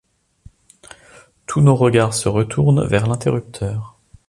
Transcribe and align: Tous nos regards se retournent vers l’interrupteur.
Tous 1.45 1.61
nos 1.61 1.75
regards 1.75 2.15
se 2.15 2.27
retournent 2.27 2.83
vers 2.87 3.05
l’interrupteur. 3.05 3.99